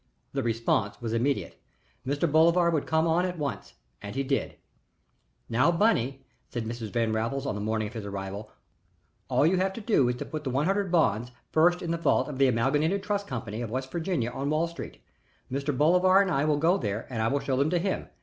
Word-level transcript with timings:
The 0.33 0.41
response 0.41 0.99
was 0.99 1.13
immediate. 1.13 1.61
Mr. 2.07 2.25
Bolivar 2.27 2.71
would 2.71 2.87
come 2.87 3.05
on 3.05 3.23
at 3.23 3.37
once, 3.37 3.75
and 4.01 4.15
he 4.15 4.23
did. 4.23 4.57
[Illustration: 4.57 4.63
"'AFTER 4.71 5.13
WHICH 5.13 5.13
HE 5.13 5.27
WILL 5.29 5.31
COME 5.43 5.51
TO 5.51 5.53
NEWPORT'"] 5.53 5.57
"Now, 5.59 5.71
Bunny," 5.77 6.25
said 6.49 6.65
Mrs. 6.65 6.91
Van 6.91 7.13
Raffles 7.13 7.45
on 7.45 7.53
the 7.53 7.61
morning 7.61 7.87
of 7.87 7.93
his 7.93 8.05
arrival, 8.05 8.51
"all 9.29 9.45
you 9.45 9.57
have 9.57 9.73
to 9.73 9.81
do 9.81 10.09
is 10.09 10.15
to 10.15 10.25
put 10.25 10.43
the 10.43 10.49
one 10.49 10.65
hundred 10.65 10.91
bonds 10.91 11.31
first 11.51 11.83
in 11.83 11.91
the 11.91 11.97
vault 11.99 12.27
of 12.27 12.39
the 12.39 12.47
Amalgamated 12.47 13.03
Trust 13.03 13.27
Company, 13.27 13.61
of 13.61 13.69
West 13.69 13.91
Virginia, 13.91 14.31
on 14.31 14.49
Wall 14.49 14.65
Street. 14.67 14.97
Mr. 15.51 15.71
Bolivar 15.77 16.19
and 16.19 16.31
I 16.31 16.45
will 16.45 16.57
go 16.57 16.77
there 16.79 17.05
and 17.11 17.21
I 17.21 17.27
will 17.27 17.39
show 17.39 17.55
them 17.55 17.69
to 17.69 17.77
him. 17.77 18.07